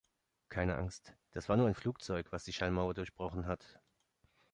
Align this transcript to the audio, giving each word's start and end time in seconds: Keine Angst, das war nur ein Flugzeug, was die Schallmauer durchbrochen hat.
Keine 0.49 0.77
Angst, 0.77 1.13
das 1.29 1.47
war 1.47 1.57
nur 1.57 1.67
ein 1.67 1.75
Flugzeug, 1.75 2.31
was 2.31 2.43
die 2.43 2.53
Schallmauer 2.53 2.95
durchbrochen 2.95 3.45
hat. 3.45 3.79